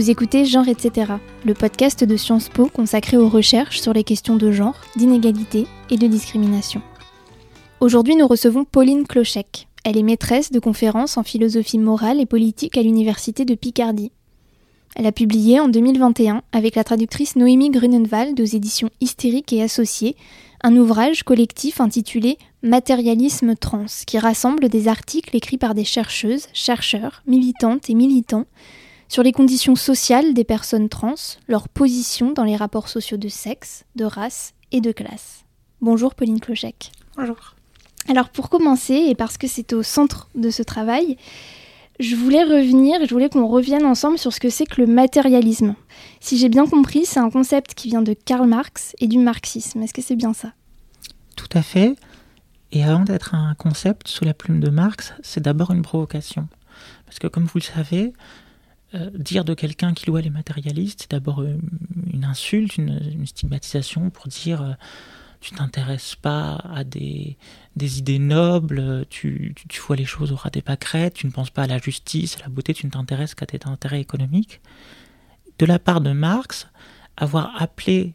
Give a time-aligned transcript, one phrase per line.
[0.00, 1.12] Vous écoutez Genre etc.,
[1.44, 5.98] le podcast de Sciences Po consacré aux recherches sur les questions de genre, d'inégalité et
[5.98, 6.80] de discrimination.
[7.80, 9.68] Aujourd'hui, nous recevons Pauline Clochec.
[9.84, 14.10] Elle est maîtresse de conférences en philosophie morale et politique à l'Université de Picardie.
[14.96, 20.16] Elle a publié en 2021, avec la traductrice Noémie Grunenwald aux éditions Hystériques et Associés,
[20.62, 27.22] un ouvrage collectif intitulé Matérialisme trans, qui rassemble des articles écrits par des chercheuses, chercheurs,
[27.26, 28.46] militantes et militants
[29.10, 31.16] sur les conditions sociales des personnes trans,
[31.48, 35.44] leur position dans les rapports sociaux de sexe, de race et de classe.
[35.80, 36.92] Bonjour Pauline Clochec.
[37.16, 37.56] Bonjour.
[38.08, 41.16] Alors pour commencer, et parce que c'est au centre de ce travail,
[41.98, 45.74] je voulais revenir, je voulais qu'on revienne ensemble sur ce que c'est que le matérialisme.
[46.20, 49.82] Si j'ai bien compris, c'est un concept qui vient de Karl Marx et du marxisme.
[49.82, 50.52] Est-ce que c'est bien ça?
[51.34, 51.96] Tout à fait.
[52.70, 56.46] Et avant d'être un concept sous la plume de Marx, c'est d'abord une provocation.
[57.06, 58.12] Parce que comme vous le savez,
[58.94, 61.56] euh, dire de quelqu'un qu'il ou elle est matérialiste, c'est d'abord euh,
[62.12, 64.72] une insulte, une, stigmatisation pour dire euh,
[65.40, 67.36] tu t'intéresses pas à des,
[67.78, 69.54] idées nobles, tu,
[69.86, 72.40] vois les choses au ras des pâquerettes, tu ne penses pas à la justice, à
[72.40, 74.60] la beauté, tu ne t'intéresses qu'à tes intérêts économiques.
[75.60, 76.66] De la part de Marx,
[77.16, 78.14] avoir appelé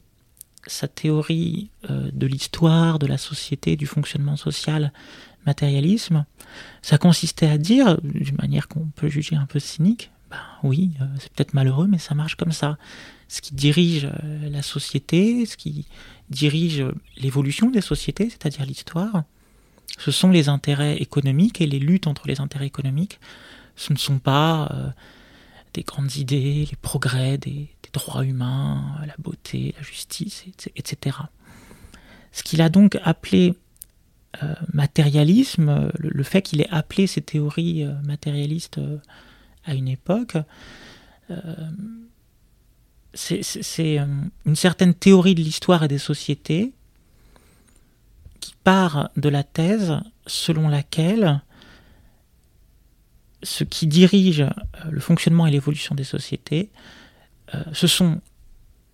[0.68, 4.92] sa théorie de l'histoire, de la société, du fonctionnement social
[5.46, 6.26] matérialisme,
[6.82, 11.06] ça consistait à dire, d'une manière qu'on peut juger un peu cynique, ben oui, euh,
[11.20, 12.78] c'est peut-être malheureux, mais ça marche comme ça.
[13.28, 15.88] Ce qui dirige euh, la société, ce qui
[16.30, 16.86] dirige
[17.18, 19.24] l'évolution des sociétés, c'est-à-dire l'histoire,
[19.98, 23.20] ce sont les intérêts économiques et les luttes entre les intérêts économiques.
[23.76, 24.90] Ce ne sont pas euh,
[25.74, 30.44] des grandes idées, les progrès des, droits humains, la beauté, la justice,
[30.76, 31.16] etc.
[32.34, 33.54] Ce qu'il a donc appelé
[34.74, 38.82] matérialisme, le, fait qu'il ait appelé ces théories matérialistes
[39.66, 40.38] à une époque,
[41.32, 41.44] euh,
[43.14, 44.06] c'est euh,
[44.46, 46.74] une certaine théorie de l'histoire et des sociétés
[48.40, 51.42] qui part de la thèse selon laquelle
[53.42, 54.52] ce qui dirige euh,
[54.90, 56.72] le fonctionnement et l'évolution des sociétés,
[57.74, 58.20] ce sont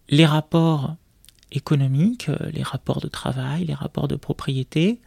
[0.09, 0.97] les rapports
[1.51, 4.99] économiques, les rapports de travail, les rapports de propriété,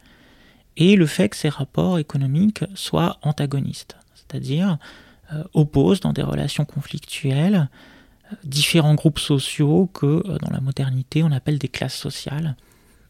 [0.77, 4.77] et le fait que ces rapports économiques soient antagonistes, c'est-à-dire
[5.53, 7.69] opposent dans des relations conflictuelles
[8.31, 12.55] euh, différents groupes sociaux que euh, dans la modernité on appelle des classes sociales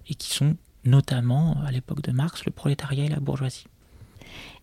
[0.10, 3.66] et qui sont notamment à l'époque de Marx le prolétariat et la bourgeoisie.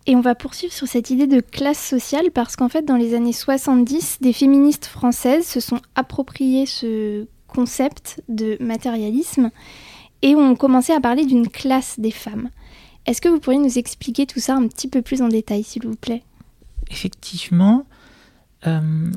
[0.06, 3.14] Et on va poursuivre sur cette idée de classe sociale parce qu'en fait dans les
[3.14, 9.50] années 70, des féministes françaises se sont appropriées ce concept de matérialisme
[10.22, 12.50] et ont commencé à parler d'une classe des femmes.
[13.06, 15.86] Est-ce que vous pourriez nous expliquer tout ça un petit peu plus en détail s'il
[15.86, 16.22] vous plaît?
[16.90, 17.86] Effectivement,
[18.66, 19.10] euh,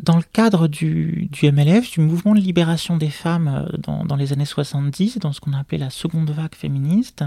[0.00, 4.44] dans le cadre du, MLF, du mouvement de libération des femmes euh, dans, les années
[4.44, 7.24] 70, dans ce qu'on appelait la seconde vague féministe,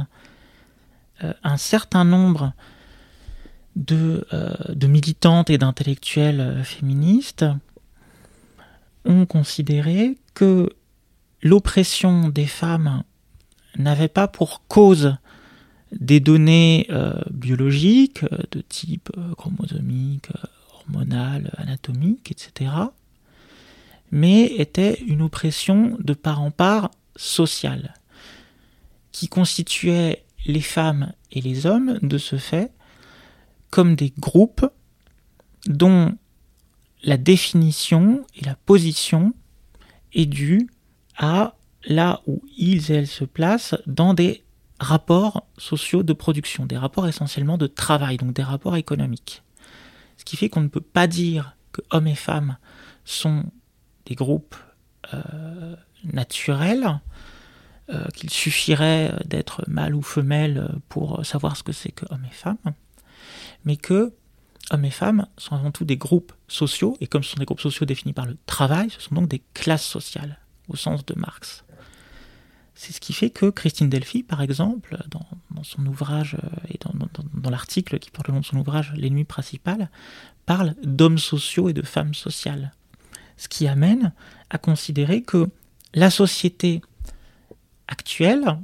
[1.24, 2.54] euh, un certain nombre
[3.76, 7.46] de militantes et d'intellectuels féministes
[9.04, 10.70] ont considéré que
[11.44, 13.04] l'oppression des femmes
[13.78, 15.18] n'avait pas pour cause
[15.92, 20.28] des données euh, biologiques euh, de type euh, chromosomique,
[20.74, 22.72] hormonal, anatomique, etc.,
[24.12, 27.96] mais était une oppression de part en part sociale,
[29.12, 32.72] qui constituait les femmes et les hommes, de ce fait,
[33.72, 34.66] comme des groupes
[35.66, 36.16] dont
[37.04, 39.34] la définition et la position
[40.14, 40.70] est due
[41.18, 41.56] à
[41.88, 44.45] là où ils et elles se placent dans des
[44.80, 49.44] rapports sociaux de production, des rapports essentiellement de travail, donc des rapports économiques.
[50.18, 52.58] Ce qui fait qu'on ne peut pas dire que hommes et femmes
[53.04, 53.44] sont
[54.06, 54.56] des groupes
[55.14, 57.00] euh, naturels,
[57.90, 62.34] euh, qu'il suffirait d'être mâle ou femelle pour savoir ce que c'est que hommes et
[62.34, 62.74] femmes,
[63.64, 64.14] mais que
[64.72, 67.62] hommes et femmes sont avant tout des groupes sociaux, et comme ce sont des groupes
[67.62, 71.65] sociaux définis par le travail, ce sont donc des classes sociales, au sens de Marx.
[72.76, 75.26] C'est ce qui fait que Christine Delphi, par exemple, dans,
[75.64, 79.90] son ouvrage euh, et dans, l'article qui porte le nom de son ouvrage L'ennemi principal,
[80.46, 82.74] parle d'hommes sociaux et de femmes sociales.
[83.38, 84.14] Ce qui amène
[84.50, 85.50] à considérer que
[85.94, 86.82] la société
[87.88, 88.60] actuelle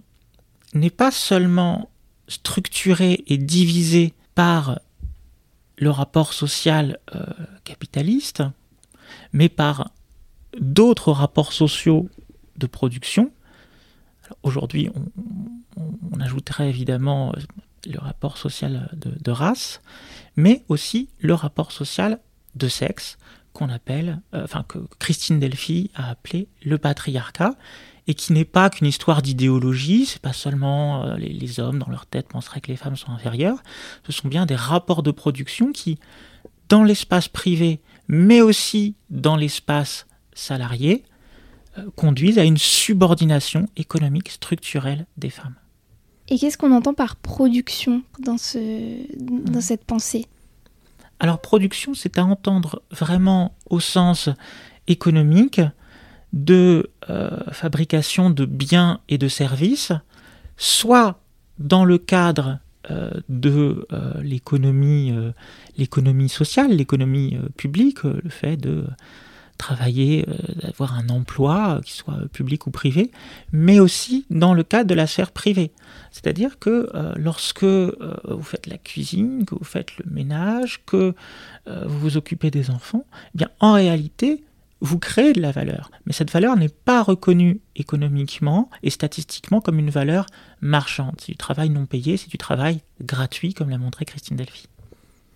[0.73, 1.89] n'est pas seulement
[2.27, 4.79] structurée et divisée par
[5.77, 7.25] le rapport social euh,
[7.63, 8.43] capitaliste,
[9.33, 9.91] mais par
[10.59, 12.09] d'autres rapports sociaux
[12.57, 13.31] de production
[14.43, 17.39] Aujourd'hui, on, ajouterait évidemment euh,
[17.91, 19.81] le rapport social de, race,
[20.35, 22.19] mais aussi le rapport social
[22.55, 23.17] de sexe,
[23.53, 27.55] qu'on appelle, euh, enfin que Christine Delphi a appelé le patriarcat,
[28.07, 32.05] et qui n'est pas qu'une histoire d'idéologie, c'est pas seulement euh, les, hommes dans leur
[32.05, 33.61] tête penseraient que les femmes sont inférieures,
[34.05, 35.99] ce sont bien des rapports de production qui,
[36.69, 41.03] dans l'espace privé, mais aussi dans l'espace salarié,
[41.95, 45.55] conduisent à une subordination économique structurelle des femmes.
[46.29, 48.57] Et qu'est-ce qu'on entend par production dans, ce,
[49.17, 49.61] dans hmm.
[49.61, 50.25] cette pensée?
[51.19, 54.29] Alors production, c'est à entendre vraiment au sens
[54.87, 55.61] économique,
[56.33, 59.91] de euh, fabrication de biens et de services,
[60.57, 61.19] soit
[61.59, 62.59] dans le cadre
[62.89, 65.13] euh, de euh, l'économie,
[65.77, 68.85] l'économie sociale, l'économie publique, le fait de
[69.61, 70.25] travailler,
[70.61, 73.11] d'avoir un emploi, qui soit public ou privé,
[73.51, 75.71] mais aussi dans le cadre de la sphère privée.
[76.11, 81.13] C'est-à-dire que lorsque vous faites la cuisine, que vous faites le ménage, que
[81.67, 84.43] vous vous occupez des enfants, eh bien en réalité,
[84.83, 89.77] vous créez de la valeur, mais cette valeur n'est pas reconnue économiquement et statistiquement comme
[89.77, 90.25] une valeur
[90.59, 91.13] marchande.
[91.19, 94.65] C'est du travail non payé, c'est du travail gratuit, comme l'a montré Christine Delphi.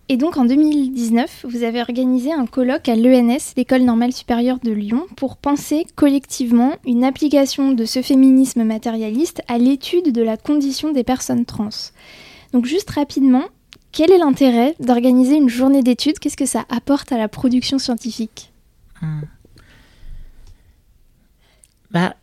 [0.07, 4.72] Et donc en 2019, vous avez organisé un colloque à l'ENS, l'École normale supérieure de
[4.72, 10.92] Lyon, pour penser collectivement une application de ce féminisme matérialiste à l'étude de la condition
[10.92, 11.69] des personnes trans.
[12.54, 13.46] Donc juste rapidement,
[13.92, 16.19] quel est l'intérêt d'organiser une journée d'études?
[16.19, 18.52] Qu'est-ce que ça apporte à la production scientifique?
[19.02, 19.22] Hmm.
[21.90, 22.16] Bah,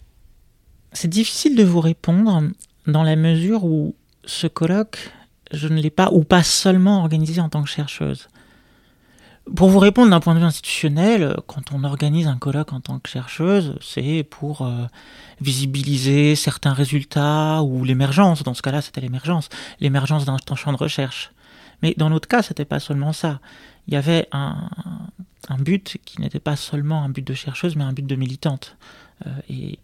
[0.92, 2.42] c'est difficile de vous répondre
[2.86, 3.94] dans la mesure où
[4.24, 5.10] ce colloque,
[5.52, 8.28] je ne l'ai pas, ou pas seulement organisé en tant que chercheuse.
[9.56, 13.00] Pour vous répondre d'un point de vue institutionnel, quand on organise un colloque en tant
[13.00, 14.86] que chercheuse, c'est pour euh,
[15.40, 18.44] visibiliser certains résultats ou l'émergence.
[18.44, 19.48] Dans ce cas-là, c'était l'émergence,
[19.80, 21.32] l'émergence d'un champ de recherche.
[21.82, 23.40] Mais dans notre cas, c'était pas seulement ça.
[23.88, 24.68] Il y avait un,
[25.58, 28.76] but qui n'était pas seulement un but de chercheuse, mais un but de militante.
[29.26, 29.78] Euh, et,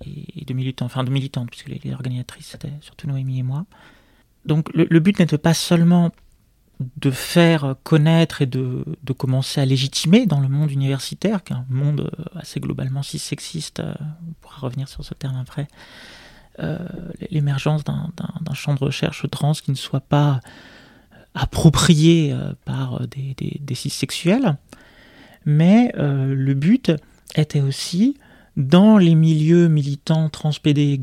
[0.45, 3.67] de militants, enfin de militantes, puisque les, organisatrices c'était surtout Noémie et moi.
[4.45, 6.11] Donc le, but n'était pas seulement
[6.97, 8.85] de faire connaître et de,
[9.17, 13.19] commencer à légitimer dans le monde universitaire, qui est un monde euh, assez globalement si
[13.19, 13.93] sexiste, euh,
[14.29, 15.69] on pourra revenir sur ce terme après,
[17.31, 20.41] l'émergence d'un champ de recherche trans qui ne soit pas
[21.33, 24.57] approprié par des, des, cis-sexuels,
[25.47, 26.91] mais le but
[27.37, 28.17] était aussi
[28.59, 31.01] dans les milieux militants transpédés et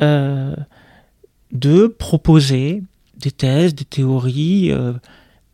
[0.00, 0.54] euh,
[1.52, 2.82] de proposer
[3.16, 4.92] des thèses, des théories euh,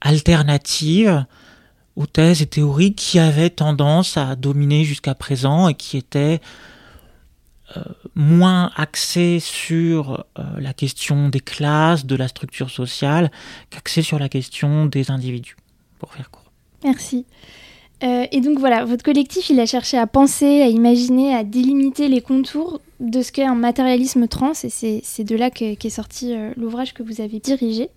[0.00, 1.24] alternatives
[1.96, 6.40] aux thèses et théories qui avaient tendance à dominer jusqu'à présent et qui étaient
[7.76, 7.82] euh,
[8.14, 10.24] moins axées sur
[10.58, 13.30] la question des classes, de la structure sociale,
[13.70, 15.56] qu'axées sur la question des individus,
[15.98, 16.50] pour faire court.
[16.82, 17.24] Merci.
[18.02, 22.08] Euh, et donc voilà, votre collectif, il a cherché à penser, à imaginer, à délimiter
[22.08, 26.52] les contours de ce qu'est un matérialisme trans, et c'est de là qu'est sorti euh,
[26.56, 27.88] l'ouvrage que vous avez dirigé.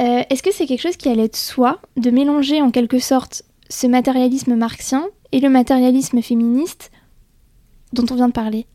[0.00, 3.42] Euh, est-ce que c'est quelque chose qui allait de soi, de mélanger en quelque sorte
[3.68, 6.90] ce matérialisme marxien et le matérialisme féministe
[7.92, 8.66] dont on vient de parler?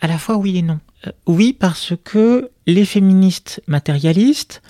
[0.00, 0.78] À la fois oui et non.
[1.26, 4.62] oui parce que les féministes matérialistes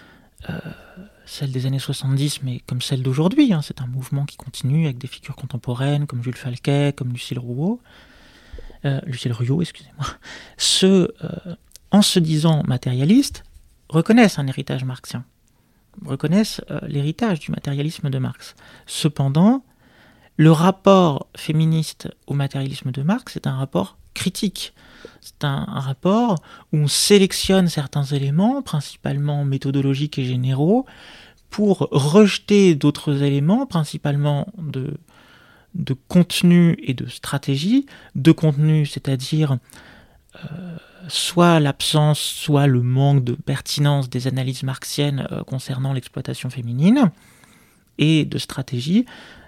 [1.29, 3.53] celle des années 70, mais comme celle d'aujourd'hui.
[3.53, 3.61] Hein.
[3.63, 7.81] C'est un mouvement qui continue avec des figures contemporaines comme Jules Falquet, comme Lucille Rouault,
[8.85, 10.07] euh, Lucille Ruot, excusez-moi,
[10.85, 11.55] euh,
[11.91, 13.45] en se disant matérialistes,
[13.89, 15.25] reconnaissent un héritage marxien,
[16.05, 18.55] reconnaissent euh, l'héritage du matérialisme de Marx.
[18.87, 19.65] Cependant,
[20.37, 24.73] le rapport féministe au matérialisme de Marx est un rapport critique.
[25.21, 26.37] C'est un, rapport
[26.73, 30.87] où on sélectionne certains éléments, principalement méthodologiques et généraux,
[31.51, 34.97] pour rejeter d'autres éléments, principalement de,
[36.09, 37.87] contenu et de stratégie.
[38.15, 39.59] De contenu, c'est-à-dire
[40.37, 40.77] euh,
[41.09, 47.11] soit l'absence, soit le manque de pertinence des analyses marxiennes euh, concernant l'exploitation féminine,
[47.99, 49.07] et de stratégie,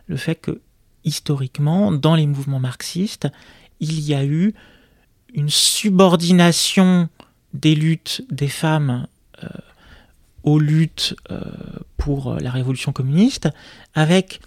[0.09, 0.61] le fait que
[1.05, 3.29] historiquement, dans les mouvements marxistes,
[3.79, 4.55] il y a eu
[5.35, 7.09] une subordination
[7.55, 9.07] des luttes des femmes
[9.43, 9.49] euh,
[10.43, 11.43] aux luttes euh,
[11.97, 13.49] pour la révolution communiste,
[13.95, 14.41] avec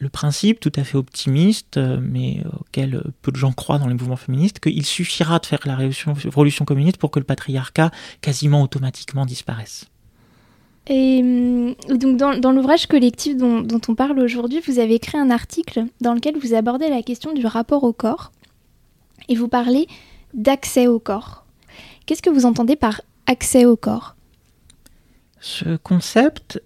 [0.00, 3.94] le principe tout à fait optimiste, euh, mais auquel peu de gens croient dans les
[3.94, 7.90] mouvements féministes, qu'il suffira de faire la révolution, communiste pour que le patriarcat
[8.20, 9.86] quasiment automatiquement disparaisse.
[10.90, 11.20] Et
[11.90, 16.14] donc dans, l'ouvrage collectif dont, dont, on parle aujourd'hui, vous avez écrit un article dans
[16.14, 18.32] lequel vous abordez la question du rapport au corps
[19.28, 19.86] et vous parlez
[20.38, 21.44] d'accès au corps.
[22.06, 24.16] Qu'est-ce que vous entendez par accès au corps?
[25.40, 26.62] Ce concept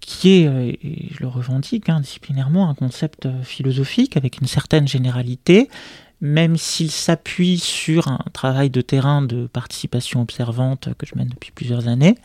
[0.00, 4.46] qui est, euh, et je le revendique hein, disciplinairement, un concept euh, philosophique avec une
[4.46, 5.68] certaine généralité,
[6.20, 11.52] même s'il s'appuie sur un travail de terrain de participation observante que je mène depuis
[11.52, 12.16] plusieurs années.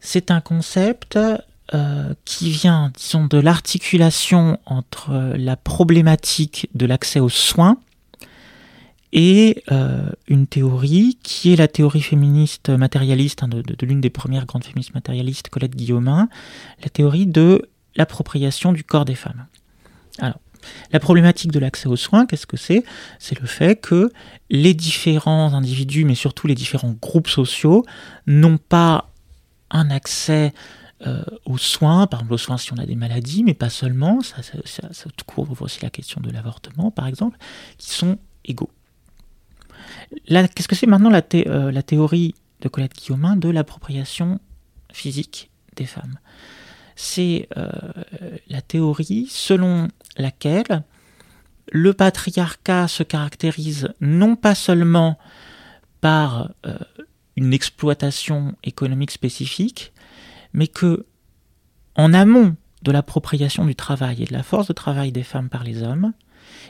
[0.00, 1.18] C'est un concept
[1.72, 7.78] euh, qui vient, disons, de l'articulation entre la problématique de l'accès aux soins
[9.14, 14.44] et euh, une théorie qui est la théorie féministe matérialiste hein, de, l'une des premières
[14.44, 16.28] grandes féministes matérialistes, Colette Guillaumin,
[16.82, 19.46] la théorie de l'appropriation du corps des femmes.
[20.18, 20.40] Alors,
[20.92, 22.84] la problématique de l'accès aux soins, qu'est-ce que c'est?
[23.20, 24.10] C'est le fait que
[24.50, 27.84] les différents individus, mais surtout les différents groupes sociaux,
[28.26, 29.12] n'ont pas
[29.70, 30.52] un accès
[31.06, 34.22] euh, aux soins, par exemple aux soins si on a des maladies, mais pas seulement,
[34.22, 37.38] ça, ça, ça couvre aussi la question de l'avortement par exemple,
[37.78, 38.70] qui sont égaux.
[40.28, 44.40] Qu'est-ce que c'est maintenant euh, la, théorie de Colette Guillaumin de l'appropriation
[44.92, 46.18] physique des femmes?
[46.96, 47.70] C'est euh,
[48.48, 50.84] la théorie selon laquelle
[51.72, 55.18] le patriarcat se caractérise non pas seulement
[56.00, 56.78] par euh,
[57.36, 59.92] une exploitation économique spécifique,
[60.52, 61.06] mais que
[61.96, 65.64] en amont de l'appropriation du travail et de la force de travail des femmes par
[65.64, 66.12] les hommes,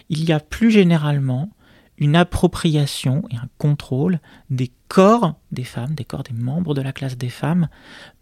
[0.09, 1.51] il y a plus généralement
[1.99, 4.21] une appropriation et un contrôle
[4.51, 7.69] des corps des femmes, des corps des membres de la classe des femmes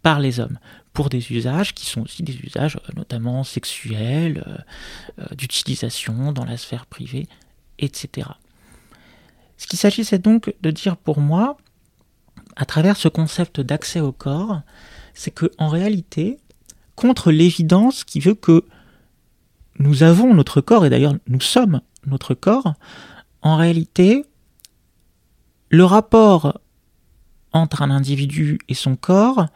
[0.01, 0.59] par les hommes,
[0.93, 4.57] pour des usages qui sont aussi des usages euh, notamment sexuels, euh,
[5.19, 7.27] euh, d'utilisation dans la sphère privée,
[7.79, 8.29] etc.
[9.57, 11.57] Ce qu'il s'agissait donc de dire pour moi,
[12.55, 14.61] à travers ce concept d'accès au corps,
[15.15, 16.37] c'est que en réalité,
[16.95, 18.65] contre l'évidence qui veut que
[19.79, 22.75] nous avons notre corps, et d'ailleurs nous sommes notre corps,
[23.43, 24.25] en réalité,
[25.69, 26.59] le rapport
[27.51, 29.47] entre un individu et son corps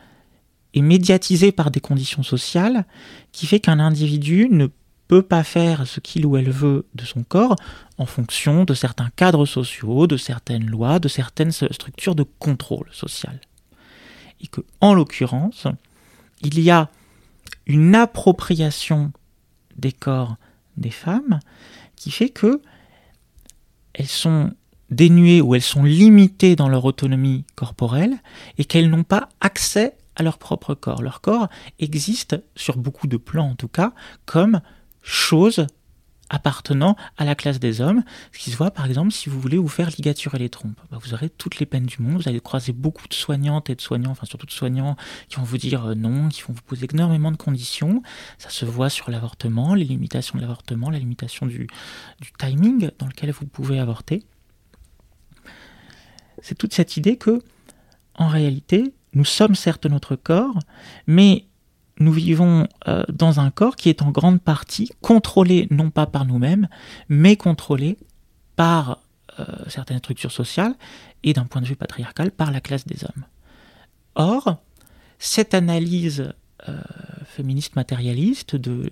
[0.73, 2.85] est médiatisé par des conditions sociales
[3.31, 4.67] qui fait qu'un individu ne
[5.07, 7.55] peut pas faire ce qu'il ou elle veut de son corps
[7.97, 13.39] en fonction de certains cadres sociaux, de certaines lois, de certaines structures de contrôle social.
[14.41, 15.65] Et que, en l'occurrence,
[16.41, 16.89] il y a
[17.65, 19.13] une appropriation
[19.77, 20.35] des corps
[20.75, 21.39] des femmes
[21.95, 22.61] qui fait que
[23.97, 24.51] elles sont
[24.89, 28.15] dénuées ou elles sont limitées dans leur autonomie corporelle
[28.57, 31.01] et qu'elles n'ont pas accès à leur propre corps.
[31.01, 31.49] Leur corps
[31.79, 33.93] existe, sur beaucoup de plans en tout cas,
[34.25, 34.61] comme
[35.01, 35.67] chose
[36.29, 39.57] appartenant à la classe des hommes, ce qui se voit par exemple si vous voulez
[39.57, 40.79] vous faire ligaturer les trompes.
[40.91, 43.75] Bah, vous aurez toutes les peines du monde, vous allez croiser beaucoup de soignantes et
[43.75, 44.95] de soignants, enfin surtout de soignants
[45.29, 48.01] qui vont vous dire euh, non, qui vont vous poser énormément de conditions.
[48.37, 51.67] Ça se voit sur l'avortement, les limitations de l'avortement, la limitation du,
[52.21, 54.23] du timing dans lequel vous pouvez avorter.
[56.41, 57.41] C'est toute cette idée que,
[58.15, 60.59] en réalité, nous sommes certes notre corps,
[61.07, 61.47] mais
[61.99, 66.25] nous vivons euh, dans un corps qui est en grande partie contrôlé non pas par
[66.25, 66.67] nous-mêmes,
[67.09, 67.97] mais contrôlé
[68.55, 68.99] par
[69.39, 70.75] euh, certaines structures sociales
[71.23, 73.25] et d'un point de vue patriarcal par la classe des hommes.
[74.15, 74.57] Or,
[75.19, 76.33] cette analyse
[76.69, 76.77] euh,
[77.25, 78.89] féministe matérialiste de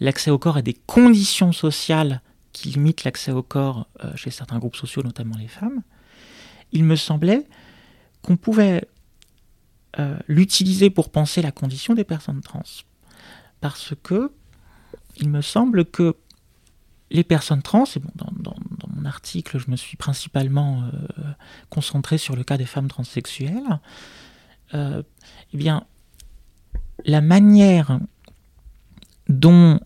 [0.00, 2.20] l'accès au corps et des conditions sociales
[2.52, 5.82] qui limitent l'accès au corps chez certains groupes sociaux, notamment les femmes,
[6.72, 7.46] il me semblait
[8.22, 8.88] qu'on pouvait
[9.98, 12.62] euh, l'utiliser pour penser la condition des personnes trans.
[13.60, 14.30] Parce que
[15.16, 16.16] il me semble que
[17.10, 18.56] les personnes trans, et bon, dans,
[18.94, 21.22] mon article, je me suis principalement euh,
[21.70, 23.80] concentré sur le cas des femmes transsexuelles,
[24.74, 25.02] euh,
[25.54, 25.84] eh bien,
[27.04, 27.98] la manière
[29.28, 29.80] dont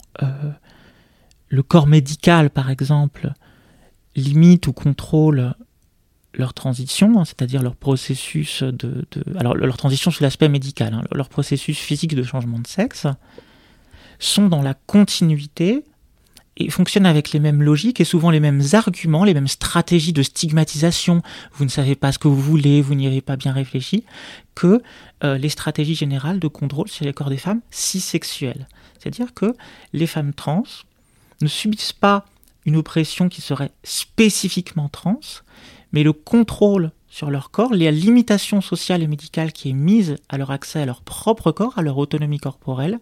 [1.49, 3.33] le corps médical, par exemple,
[4.17, 5.55] limite ou contrôle
[6.35, 9.05] leur transition, hein, c'est-à-dire leur processus de,
[9.39, 13.07] alors leur transition sous l'aspect médical, hein, leur processus physique de changement de sexe,
[14.19, 15.85] sont dans la continuité
[16.57, 20.23] et fonctionnent avec les mêmes logiques et souvent les mêmes arguments, les mêmes stratégies de
[20.23, 21.23] stigmatisation.
[21.55, 24.05] Vous ne savez pas ce que vous voulez, vous n'y avez pas bien réfléchi,
[24.55, 24.83] que
[25.25, 28.69] euh, les stratégies générales de contrôle sur les corps des femmes cisexuelles.
[28.99, 29.55] C'est-à-dire que
[29.93, 30.65] les femmes trans
[31.41, 32.27] ne subissent pas
[32.67, 35.21] une oppression qui serait spécifiquement trans,
[35.93, 40.39] mais le contrôle sur leur corps, la limitation sociale et médicale qui est mise à
[40.39, 43.01] leur accès à leur propre corps, à leur autonomie corporelle,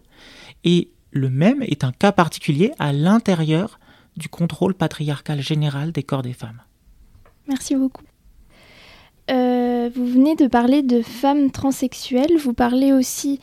[0.63, 3.79] et le même est un cas particulier à l'intérieur
[4.17, 6.61] du contrôle patriarcal général des corps des femmes.
[7.47, 8.03] Merci beaucoup.
[9.29, 13.39] Euh, vous venez de parler de femmes transsexuelles, vous parlez aussi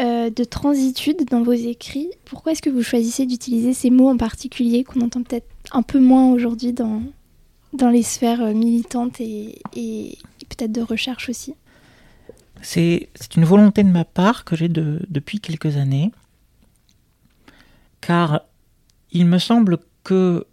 [0.00, 2.10] euh, de transitude dans vos écrits.
[2.24, 6.00] Pourquoi est-ce que vous choisissez d'utiliser ces mots en particulier qu'on entend peut-être un peu
[6.00, 7.02] moins aujourd'hui dans,
[7.76, 9.60] dans les sphères euh, militantes et,
[10.48, 11.54] peut-être de recherche aussi.
[12.62, 16.10] C'est une volonté de ma part que j'ai depuis quelques années,
[18.00, 18.40] car
[19.12, 20.46] il me semble que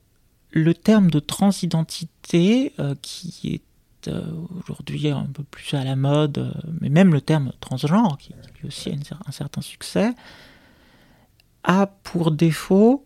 [0.51, 4.21] le terme de transidentité, euh, qui est euh,
[4.59, 8.89] aujourd'hui un peu plus à la mode, mais même le terme transgenre, qui, lui aussi
[8.89, 10.13] a un certain succès,
[11.63, 13.05] a pour défaut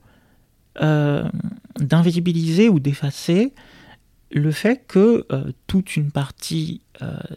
[1.80, 3.54] d'invisibiliser ou d'effacer
[4.32, 5.26] le fait que
[5.68, 6.82] toute une partie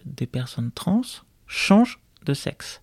[0.04, 1.02] des personnes trans
[1.47, 2.80] changent de sexe.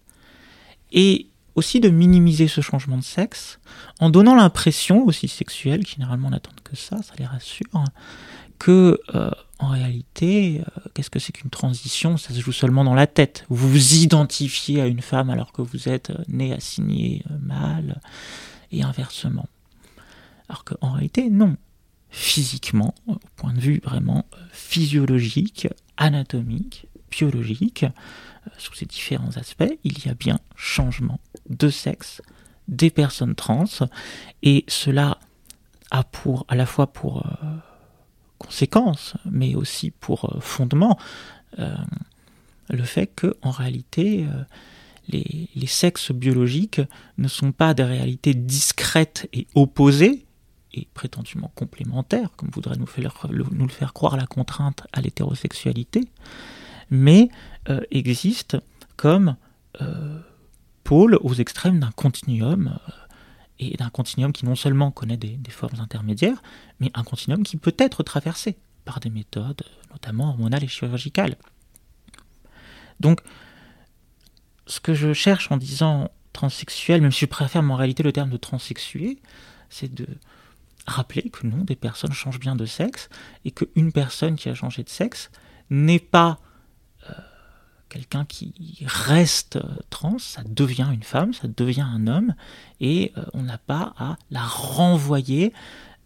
[0.91, 3.59] Et aussi de minimiser ce changement de sexe
[3.99, 7.83] en donnant l'impression, aussi sexuelle, généralement n'attendent que ça, ça les rassure,
[8.59, 12.17] que euh, en réalité, euh, qu'est-ce que c'est qu'une transition?
[12.17, 13.45] Ça se joue seulement dans la tête.
[13.49, 18.01] Vous vous identifiez à une femme alors que vous êtes euh, né assigné mâle
[18.71, 19.47] et inversement.
[20.49, 21.57] Alors qu'en réalité, non.
[22.09, 27.85] Physiquement, au point de vue vraiment physiologique, anatomique, biologique,
[28.57, 32.21] sous ces différents aspects, il y a bien changement de sexe
[32.67, 33.65] des personnes trans
[34.43, 35.19] et cela
[35.91, 37.55] a pour à la fois pour euh,
[38.37, 40.99] conséquence mais aussi pour euh, fondement
[41.59, 41.75] euh,
[42.69, 44.25] le fait que en réalité
[45.07, 46.81] les, sexes biologiques
[47.17, 50.25] ne sont pas des réalités discrètes et opposées
[50.93, 56.09] prétendument complémentaires comme voudrait nous, faire, le faire croire la contrainte à l'hétérosexualité
[56.89, 57.29] mais
[57.91, 58.59] existent
[58.95, 59.35] comme
[60.87, 62.91] pôle aux extrêmes d'un continuum, euh,
[63.59, 66.41] et d'un continuum qui non seulement connaît des, formes intermédiaires,
[66.79, 68.55] mais un continuum qui peut être traversé
[68.85, 71.35] par des méthodes, notamment hormonales et chirurgicales.
[73.01, 73.19] Donc,
[74.65, 78.29] ce que je cherche en disant transsexuel, même si je préfère en réalité le terme
[78.29, 79.19] de transsexué,
[79.69, 80.07] c'est de
[80.87, 83.09] rappeler que non, des personnes changent bien de sexe,
[83.45, 85.29] et qu'une personne qui a changé de sexe
[85.69, 86.39] n'est pas
[87.89, 88.53] quelqu'un qui
[88.85, 92.35] reste trans, ça devient une femme, ça devient un homme,
[92.79, 95.53] et euh, on n'a pas à la renvoyer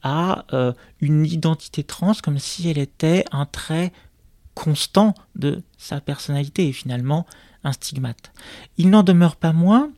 [0.04, 3.91] à euh, une identité trans comme si elle était un trait
[4.56, 7.26] constant de sa personnalité et finalement
[7.63, 8.32] un stigmate.
[8.78, 9.91] Il n'en demeure pas moins,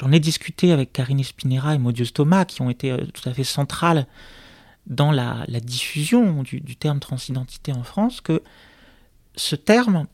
[0.00, 3.32] j'en ai discuté avec Karine Espinera et Modius Thomas qui ont été euh, tout à
[3.32, 4.06] fait centrales
[4.86, 8.42] dans la, diffusion du, du terme transidentité en France, que
[9.34, 10.06] ce terme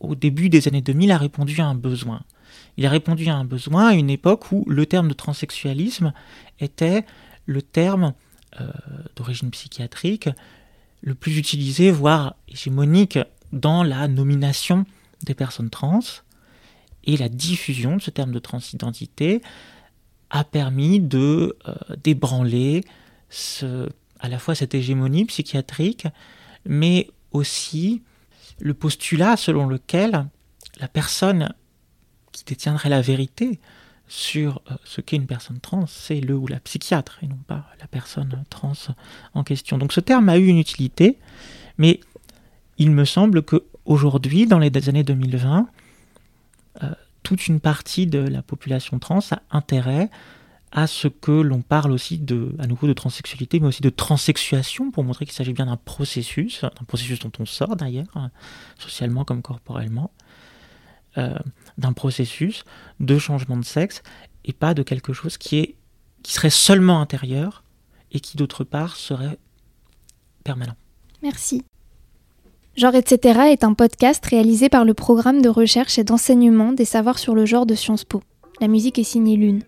[0.00, 2.22] au début des années 2000, a répondu à un besoin.
[2.76, 6.12] Il a répondu à un besoin à une époque où le terme de transsexualisme
[6.58, 7.04] était
[7.46, 8.14] le terme
[8.60, 8.70] euh,
[9.16, 10.28] d'origine psychiatrique
[11.02, 13.18] le plus utilisé, voire hégémonique,
[13.52, 14.84] dans la nomination
[15.22, 16.00] des personnes trans.
[17.04, 19.42] Et la diffusion de ce terme de transidentité
[20.30, 22.84] a permis de euh, débranler
[24.18, 26.06] à la fois cette hégémonie psychiatrique,
[26.64, 28.02] mais aussi
[28.58, 30.26] le postulat selon lequel
[30.80, 31.52] la personne
[32.32, 33.60] qui détiendrait la vérité
[34.08, 37.66] sur euh, ce qu'est une personne trans, c'est le ou la psychiatre et non pas
[37.80, 38.72] la personne trans
[39.34, 39.78] en question.
[39.78, 41.18] Donc ce terme a eu une utilité,
[41.78, 42.00] mais
[42.78, 45.79] il me semble que aujourd'hui, dans les années 2020, euh,
[47.30, 50.10] toute une partie de la population trans a intérêt
[50.72, 54.90] à ce que l'on parle aussi de, à nouveau de transsexualité, mais aussi de transsexuation,
[54.90, 58.30] pour montrer qu'il s'agit bien d'un processus, d'un processus dont on sort d'ailleurs,
[58.80, 60.10] socialement comme corporellement,
[61.18, 61.38] euh,
[61.78, 62.64] d'un processus
[62.98, 64.02] de changement de sexe,
[64.44, 65.76] et pas de quelque chose qui, est,
[66.24, 67.62] qui serait seulement intérieur,
[68.10, 69.38] et qui d'autre part serait
[70.42, 70.74] permanent.
[71.22, 71.62] Merci.
[72.80, 73.40] Genre etc.
[73.50, 77.44] est un podcast réalisé par le programme de recherche et d'enseignement des savoirs sur le
[77.44, 78.22] genre de Sciences Po.
[78.58, 79.64] La musique est signée Lune.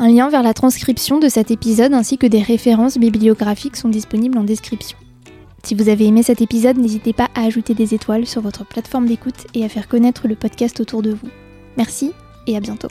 [0.00, 4.38] Un lien vers la transcription de cet épisode ainsi que des références bibliographiques sont disponibles
[4.38, 4.98] en description.
[5.62, 9.06] Si vous avez aimé cet épisode, n'hésitez pas à ajouter des étoiles sur votre plateforme
[9.06, 11.28] d'écoute et à faire connaître le podcast autour de vous.
[11.76, 12.10] Merci
[12.48, 12.88] et à bientôt.